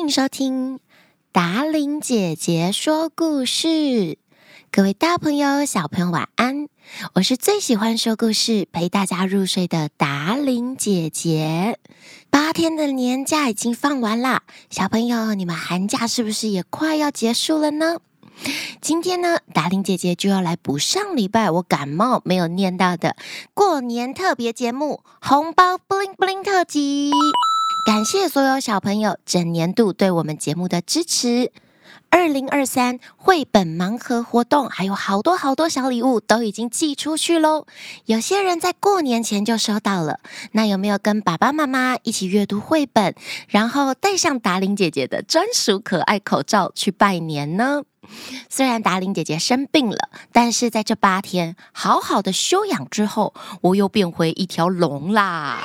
[0.00, 0.80] 迎收听
[1.30, 4.16] 达伶姐姐说故事。
[4.70, 6.68] 各位大朋友、小朋友，晚安！
[7.14, 11.78] 我是最喜欢说故事、陪大家入睡的达伶姐姐。
[12.30, 17.98] 八天的年假已经放完啦，小朋友，你们寒假是不是也快要结束了呢？
[18.80, 23.16] 今天呢，达伶姐姐就要来补上礼拜我感冒没有念到的
[23.52, 27.10] 过年特别节目——红包 bling bling 特辑。
[27.92, 31.50] 感谢所有小朋友整年度对我们节目的支持。
[32.08, 37.66] 二零二三绘本盲盒活动还有好多好多小礼物都已经寄出去喽。
[38.04, 40.20] 有些人在过年前就收到了，
[40.52, 43.16] 那有没有跟爸爸妈妈一起阅读绘本，
[43.48, 47.82] 然后戴上达玲姐姐的专属可爱口罩去拜年呢？
[48.48, 55.60] 虽然达玲姐姐生病了，但是在这八天好好的休养之后，我又变回一条龙啦。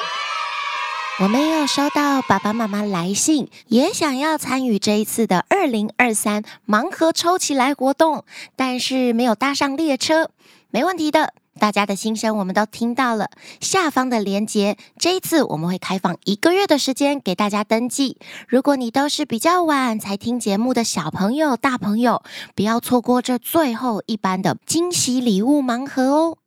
[1.17, 8.25] 我们也有收到爸爸妈妈来信，也想要参与这一次的二零二三盲盒抽起来活动，
[8.57, 10.29] 但是没有搭上列车。
[10.71, 13.29] 没问题的，大家的心声我们都听到了。
[13.61, 18.17] 下方的链接，这一次我们会开放一个月的时间给大家登记。
[18.49, 22.23] 如果你都是比较晚才听节目的小朋友、大朋友，
[22.55, 26.37] 不要错过这最后一班的惊喜礼物盲盒哦。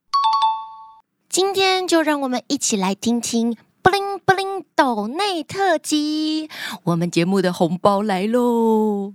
[1.31, 3.57] 今天就让我们一起来听听。
[3.89, 6.51] 布灵布灵抖内特辑，
[6.85, 9.15] 我们节目的红包来喽！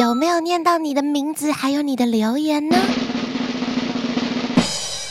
[0.00, 2.78] 有没有念到你的名字，还有你的留言呢？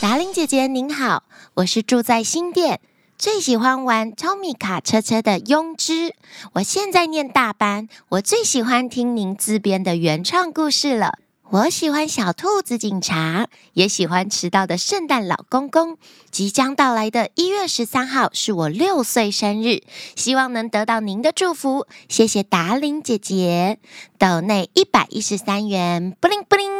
[0.02, 1.22] 达玲姐姐您好，
[1.54, 2.80] 我是住在新店，
[3.20, 6.16] 最喜欢玩超米卡车车的庸之。
[6.54, 11.20] 我现在念大班，我最喜欢听您自编的原创故事了。
[11.52, 15.98] 我喜欢小兔子警察，也喜欢迟到的圣诞老公公。
[16.32, 19.82] 即将到来的一月十三号是我六岁生日，
[20.16, 21.88] 希望能得到您的祝福。
[22.08, 23.80] 谢谢达伶姐姐，
[24.18, 26.72] 斗内一百一十三元，布灵布灵，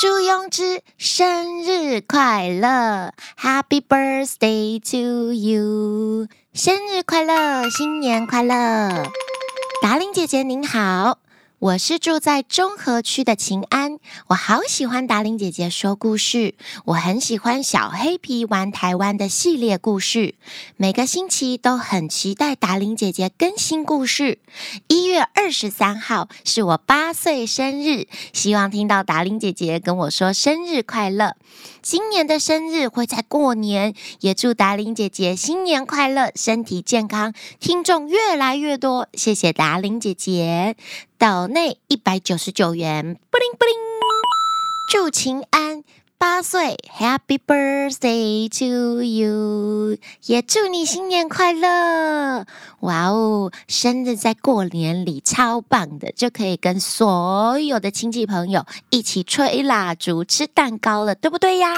[0.00, 9.10] 祝庸之生日快乐，Happy birthday to you，生日快乐，新年快乐，
[9.82, 11.18] 达伶姐姐您好。
[11.60, 13.98] 我是住在中和区的晴安，
[14.28, 16.54] 我好喜欢达玲姐姐说故事，
[16.84, 20.36] 我很喜欢小黑皮玩台湾的系列故事，
[20.76, 24.38] 每个星期都很期待达玲姐姐更新故事。
[24.86, 31.34] 一月二十三号是我八岁生日，希望听到达玲姐姐跟我说生日快乐。
[31.82, 39.08] 今年的生日会在过年，也祝达玲姐姐新年快乐，身体健康，听众越来越多。
[39.14, 40.76] 谢谢达玲姐姐。
[41.18, 43.74] 斗内一百九十九元，布灵布灵，
[44.92, 45.82] 祝晴安
[46.18, 52.44] 八岁，Happy birthday to you，也祝你新年快乐！
[52.80, 61.74] 哇哦，生日在过年里超棒的，就可以跟所有的亲戚朋友一起吹蜡烛、吃蛋糕了，对不对呀？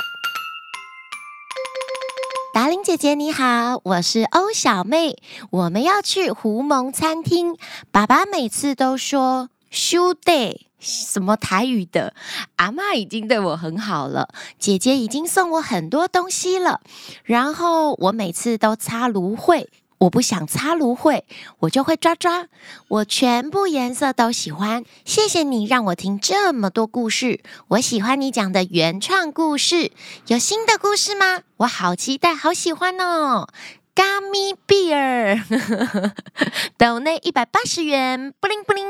[2.52, 5.16] 达玲姐姐你好，我是欧小妹，
[5.50, 7.56] 我们要去狐獴餐厅。
[7.92, 12.14] 爸爸每次都说“修 day”，什么台语的？
[12.56, 16.80] 阿嬷已经对我很好了，姐姐已经送我很多东西了，
[17.24, 19.68] 然后我每次都擦芦荟。
[19.98, 21.24] 我不想擦芦荟，
[21.58, 22.48] 我就会抓抓。
[22.88, 24.82] 我全部颜色都喜欢。
[25.04, 29.92] 谢谢你让我听这么多故事，我喜欢你讲的原创故事。
[30.28, 31.42] 有新的故事吗？
[31.58, 33.48] 我好期待，好喜欢哦
[34.00, 35.42] ！Gummy Bear，
[36.78, 38.86] 斗内一百八十元，布灵布灵。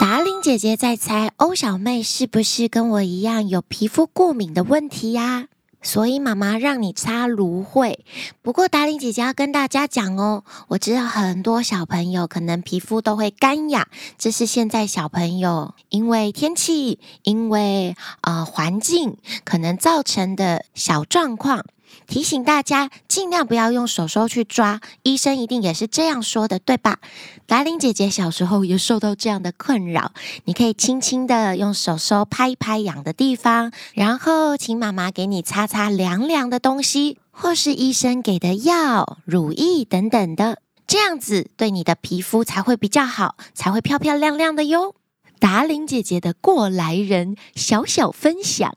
[0.00, 5.48] 达伶姐姐在猜欧小妹是不是跟我一样有皮肤过敏的问题呀？
[5.82, 7.98] 所以妈妈让你擦芦荟，
[8.40, 21.66] 不过达伶姐姐要跟大家讲哦，我知道很多小朋友可能皮肤都会干痒，这是现在小朋友因为天气、因为呃环境可能造成的小状况。
[22.06, 26.98] 提醒大家尽量不要用手手去抓，医生一定也是这样说的，对吧？
[27.46, 30.12] 达伶姐姐小时候也受到这样的困扰，
[30.44, 44.94] 你可以轻轻的用手手拍一拍痒的地方，然后请妈妈给你擦擦凉凉的东西，或是医生给的药、乳液等等的，这样子对你的皮肤才会比较好，才会漂漂亮亮的哟。
[45.38, 48.74] 达伶姐姐的过来人小小分享。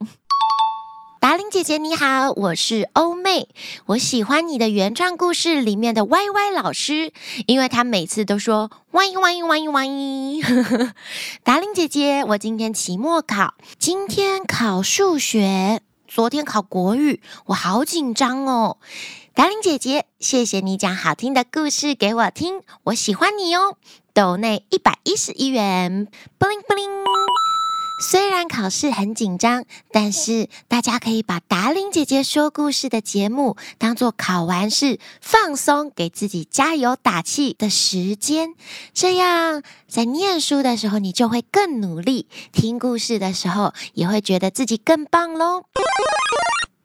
[1.23, 3.47] 达令姐姐你好，我是欧妹，
[3.85, 7.13] 我喜欢你的原创故事里面的歪歪老师，
[7.47, 9.87] 因为他每次都说歪歪歪歪。
[11.41, 15.79] 达令姐姐，我今天期末考，今天考数学。
[16.09, 18.75] 昨天考国语，我好紧张哦。
[19.33, 23.77] 达令姐姐，谢谢你讲好听的故事给我听，我喜欢你哦。
[24.13, 26.83] 斗内一百一十一元，布灵布灵。
[27.99, 38.55] 虽然考试很紧张，但是大家可以把达令姐姐说故事的节目当做考完试放松、给自己加油打气的时间。
[38.93, 45.63] 这样在念书的时候，你就会更努力；听故事的时候，也会觉得自己更棒喽。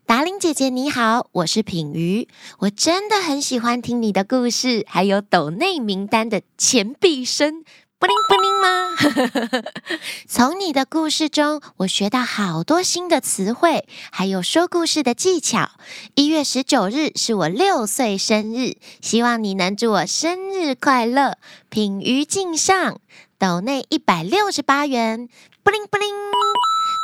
[0.06, 2.28] 达令姐姐你好，我是品妤，
[2.60, 7.64] 我真的很喜欢听你的故事，还有抖内名单的钱币声。
[8.00, 9.62] 布灵布灵吗？
[10.28, 15.70] 从你的故事中，我学到好多新的词汇，还有说故事的技巧。
[16.14, 21.38] 一月十九日是我六岁生日，希望你能祝我生日快乐。
[21.68, 23.00] 品妤敬上，
[23.36, 25.28] 斗内一百六十八元。
[25.64, 26.08] 布灵布灵，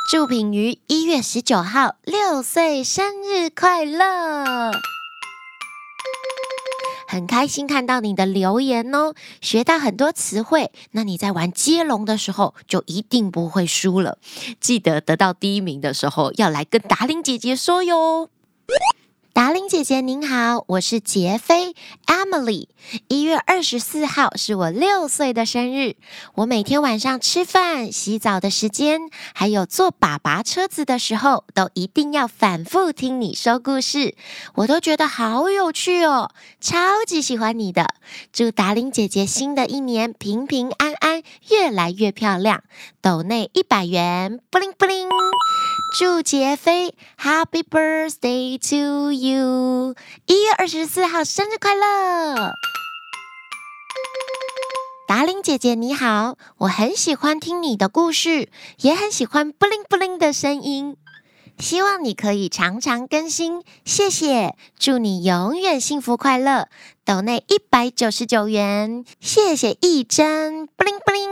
[0.09, 4.71] 祝品妤一月十九号六岁生日快乐。
[7.15, 10.69] 很开心看到你的留言哦，学到很多词汇。
[10.91, 14.17] 那你在玩接龙的时候，就一定不会输了。
[14.59, 18.29] 记得得到第一名的时候，要来跟达令姐姐说哟。
[19.35, 22.69] 达令姐姐您好，我是杰菲 Emily。
[23.09, 25.97] 一月二十四号是我六岁的生日。
[26.35, 29.01] 我每天晚上吃饭、洗澡的时间，
[29.33, 34.15] 还有坐爸爸车子的时候，都一定要反复听你说故事，
[34.53, 37.87] 我都觉得好有趣哦，超级喜欢你的。
[38.31, 42.63] 祝达令姐姐新的一年平平安安，越来越漂亮。
[43.01, 45.09] 斗内一百元，布灵布灵。
[45.99, 49.24] 祝杰菲 Happy Birthday to you！
[49.27, 52.51] 一月二十四号生日快乐！
[55.07, 58.49] 达伶姐姐你好，我很喜欢听你的故事，
[58.81, 60.95] 也很喜欢布灵布灵的声音。
[61.57, 64.55] 希望你可以常常更新，谢谢！
[64.77, 66.67] 祝你永远幸福快乐。
[67.03, 71.25] 斗内一百九十九元，谢谢义珍，布灵布灵。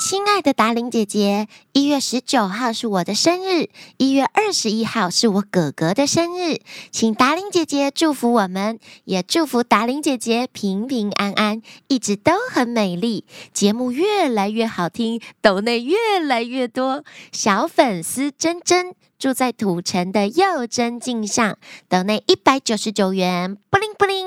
[0.00, 6.60] 亲爱的达玲姐姐，一月十九号是我的生日，一月二十一号是我哥哥的生日，
[6.90, 17.02] 请达玲姐姐祝福我们，也祝福达玲姐姐平平安安，一直都很美丽，节目越来越好听，斗内越来越多。
[17.32, 21.56] 小粉丝珍珍住在土城的佑珍敬上，
[21.88, 24.26] 斗内一百九十九元，布灵布灵，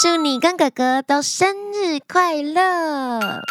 [0.00, 3.42] 祝你跟哥哥都生日快乐。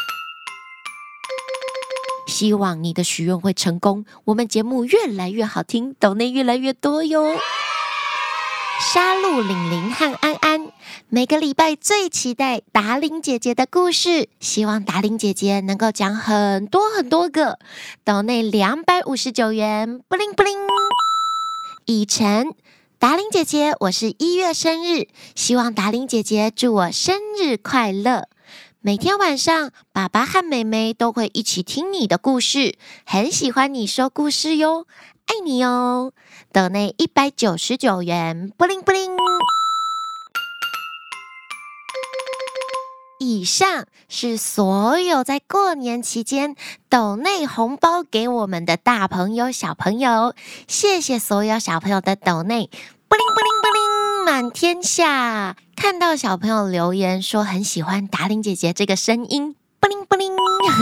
[2.32, 7.36] 希望你的许愿会成功，我们节目越来越好听，斗内越来越多哟。
[8.94, 10.72] 沙鹿玲玲和安安，
[11.10, 17.60] 每个礼拜最期待达伶姐姐的故事，希望达伶姐姐能够讲很多很多个。
[18.06, 20.58] 岛内两百五十九元，布灵布灵。
[21.86, 22.56] 以晨，
[22.98, 28.30] 达伶姐姐，我是一月生日，希望达伶姐姐祝我生日快乐。
[28.84, 34.88] 每天晚上，爸爸和妹妹都会一起听你的故事，很喜欢你说故事哟，
[35.28, 36.14] 爱你哟。
[36.52, 39.12] 斗内一百九十九元，布灵布灵。
[43.20, 46.56] 以上是所有在过年期间
[46.90, 50.34] 斗内红包给我们的大朋友、小朋友，
[50.68, 53.51] 谢谢所有小朋友的斗内，布灵布灵布灵，
[54.42, 55.56] 满天下。
[55.76, 60.36] 看到小朋友留言说很喜欢达令姐姐这个声音，布灵布灵，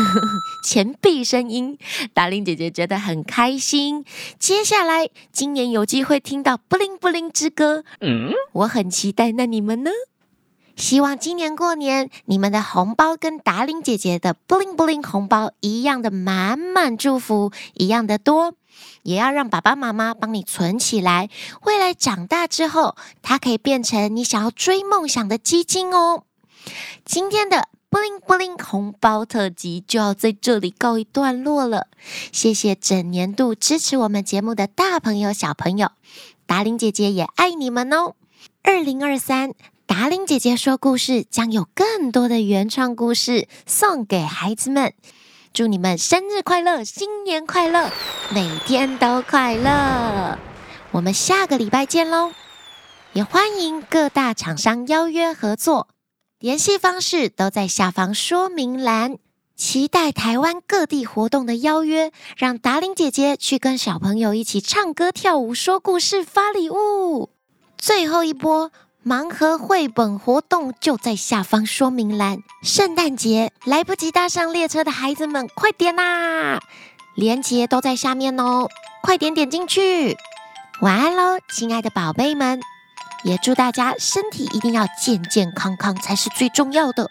[0.64, 1.78] 钱币声音，
[2.14, 4.06] 达令姐姐觉得很开心。
[4.40, 9.34] 接下来今年有机会听到布灵布灵之歌，嗯，我很期待。
[9.34, 9.92] 那你们呢？
[10.78, 18.54] 希望今年过年你们的红包跟达令姐姐的布灵布灵红包一样的满满祝福，一样的多。
[19.04, 21.30] 也要让爸爸妈妈帮你存起来，
[21.64, 26.24] 未来长大之后，它可以变成你想要追梦想的基金哦。
[27.06, 31.88] 今天的布灵布灵红包特辑就要在这里告一段落了。
[32.32, 35.90] 谢谢整年度支持我们节目的大朋友小朋友，
[36.46, 38.14] 达玲姐姐也爱你们哦。
[38.62, 39.54] 二零二三，
[39.88, 44.94] 达玲姐姐说故事将有更多的原创故事送给孩子们。
[45.60, 47.92] 祝你们生日快乐，新年快乐，
[48.34, 50.40] 每天都快乐！
[50.92, 52.32] 我们下个礼拜见喽！
[53.12, 55.90] 也欢迎各大厂商邀约合作，
[56.40, 59.18] 联系方式都在下方说明栏。
[59.58, 67.32] 期待台湾各地活动的邀约，让达玲姐姐去跟小朋友一起唱歌、跳舞、说故事、发礼物。
[67.78, 68.72] 最后一波。
[69.06, 72.44] 盲盒绘本活动就在下方说明栏。
[72.62, 76.60] 圣诞节来不及搭上列车的孩子们，快点啦！
[77.16, 78.68] 链接都在下面哦，
[79.02, 80.18] 快点点进去。
[80.82, 82.60] 晚安喽，亲爱的宝贝们，
[83.24, 87.10] 也祝大家身体一定要健健康康才是最重要的。